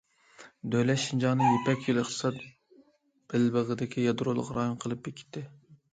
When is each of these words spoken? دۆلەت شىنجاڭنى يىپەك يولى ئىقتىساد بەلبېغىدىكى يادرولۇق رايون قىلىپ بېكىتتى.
دۆلەت 0.75 1.01
شىنجاڭنى 1.03 1.49
يىپەك 1.49 1.85
يولى 1.89 2.01
ئىقتىساد 2.03 2.41
بەلبېغىدىكى 3.35 4.07
يادرولۇق 4.07 4.51
رايون 4.61 4.77
قىلىپ 4.87 5.05
بېكىتتى. 5.11 5.45